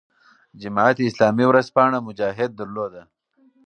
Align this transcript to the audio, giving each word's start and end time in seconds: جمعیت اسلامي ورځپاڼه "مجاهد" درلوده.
جمعیت 0.61 0.97
اسلامي 1.09 1.45
ورځپاڼه 1.47 1.97
"مجاهد" 2.07 2.49
درلوده. 2.59 3.01